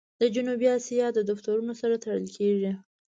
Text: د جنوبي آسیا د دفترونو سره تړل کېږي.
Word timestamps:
د 0.21 0.23
جنوبي 0.35 0.67
آسیا 0.77 1.05
د 1.13 1.19
دفترونو 1.29 1.73
سره 1.81 1.95
تړل 2.03 2.25
کېږي. 2.37 2.71